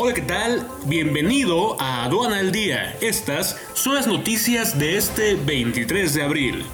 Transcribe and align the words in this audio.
Hola, 0.00 0.14
¿qué 0.14 0.22
tal? 0.22 0.64
Bienvenido 0.84 1.76
a 1.80 2.04
Aduana 2.04 2.38
al 2.38 2.52
Día. 2.52 2.96
Estas 3.00 3.56
son 3.74 3.96
las 3.96 4.06
noticias 4.06 4.78
de 4.78 4.96
este 4.96 5.34
23 5.34 6.14
de 6.14 6.22
abril. 6.22 6.64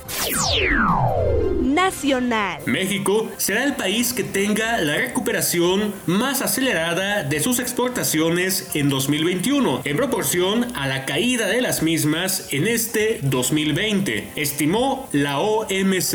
México 2.67 3.31
será 3.37 3.65
el 3.65 3.75
país 3.75 4.13
que 4.13 4.25
tenga 4.25 4.79
la 4.81 4.97
recuperación 4.97 5.95
más 6.07 6.43
acelerada 6.43 7.23
de 7.23 7.41
sus 7.41 7.59
exportaciones 7.59 8.71
en 8.75 8.89
2021, 8.89 9.83
en 9.85 9.97
proporción 9.97 10.67
a 10.75 10.87
la 10.87 11.05
caída 11.05 11.47
de 11.47 11.61
las 11.61 11.83
mismas 11.83 12.49
en 12.51 12.67
este 12.67 13.21
2020, 13.23 14.33
estimó 14.37 15.09
la 15.13 15.39
OMC. 15.39 16.15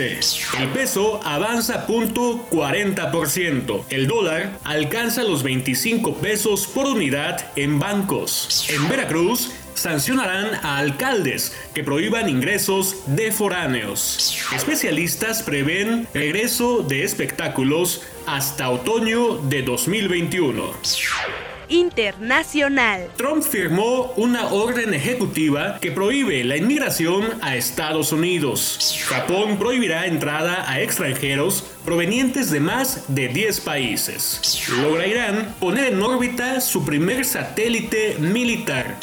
El 0.60 0.70
peso 0.74 1.20
avanza 1.24 1.86
punto 1.88 2.46
40%. 2.52 3.84
El 3.90 4.08
dólar 4.08 4.58
alcanza 4.64 5.24
los 5.24 5.44
25 5.44 6.16
pesos 6.16 6.68
por 6.68 6.86
unidad 6.86 7.52
en 7.56 7.80
bancos. 7.80 8.68
En 8.70 8.88
Veracruz, 8.90 9.52
sancionarán 9.80 10.56
a 10.64 10.78
alcaldes 10.78 11.56
que 11.74 11.84
prohíban 11.84 12.30
ingresos 12.30 13.04
de 13.08 13.32
foráneos. 13.32 14.38
Especialistas 14.54 15.42
prevén 15.42 16.08
regreso 16.14 16.84
de 16.84 17.04
espectáculos 17.04 18.04
hasta 18.26 18.70
otoño 18.70 19.38
de 19.38 19.64
2021 19.64 21.39
internacional. 21.70 23.10
Trump 23.16 23.44
firmó 23.44 24.14
una 24.18 24.48
orden 24.48 24.94
ejecutiva 24.94 25.80
que 25.80 25.92
prohíbe 25.92 26.44
la 26.44 26.58
inmigración 26.58 27.26
a 27.42 27.56
Estados 27.56 28.12
Unidos. 28.12 29.00
Japón 29.08 29.58
prohibirá 29.58 30.06
entrada 30.08 30.70
a 30.70 30.82
extranjeros 30.82 31.64
provenientes 31.86 32.52
de 32.52 32.60
más 32.60 33.06
de 33.08 33.30
10 33.30 33.62
países. 33.62 34.62
Logra 34.82 35.08
Irán 35.08 35.56
poner 35.60 35.94
en 35.94 36.02
órbita 36.02 36.62
su 36.62 36.86
primer 36.86 37.26
satélite 37.26 38.18
militar. 38.20 38.98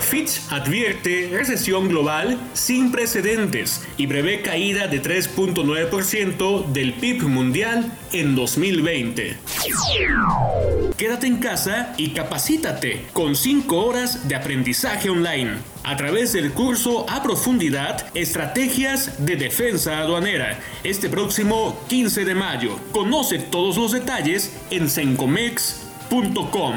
Fitch 0.00 0.40
advierte 0.50 1.30
recesión 1.32 1.88
global 1.88 2.38
sin 2.52 2.92
precedentes 2.92 3.86
y 3.96 4.06
prevé 4.06 4.42
caída 4.42 4.86
de 4.86 5.02
3.9% 5.02 6.66
del 6.66 6.92
PIB 6.94 7.22
mundial 7.22 7.92
en 8.12 8.34
2020. 8.34 9.36
Quédate 10.96 11.26
en 11.26 11.36
casa 11.38 11.94
y 12.06 12.10
capacítate 12.10 13.04
con 13.12 13.34
5 13.34 13.84
horas 13.84 14.28
de 14.28 14.36
aprendizaje 14.36 15.10
online 15.10 15.54
a 15.82 15.96
través 15.96 16.32
del 16.32 16.52
curso 16.52 17.04
a 17.10 17.20
profundidad 17.20 18.06
Estrategias 18.14 19.26
de 19.26 19.34
Defensa 19.34 19.98
Aduanera 19.98 20.56
este 20.84 21.08
próximo 21.08 21.76
15 21.88 22.24
de 22.24 22.34
mayo. 22.36 22.78
Conoce 22.92 23.40
todos 23.40 23.76
los 23.76 23.90
detalles 23.90 24.56
en 24.70 24.88
sencomex.com. 24.88 26.74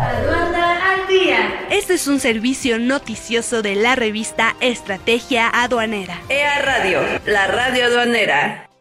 Aduana 0.00 0.94
al 0.94 1.06
día. 1.06 1.66
Este 1.70 1.94
es 1.94 2.08
un 2.08 2.18
servicio 2.18 2.80
noticioso 2.80 3.62
de 3.62 3.76
la 3.76 3.94
revista 3.94 4.56
Estrategia 4.58 5.48
Aduanera. 5.48 6.20
EA 6.28 6.60
Radio, 6.62 7.02
la 7.24 7.46
radio 7.46 7.84
aduanera. 7.84 8.71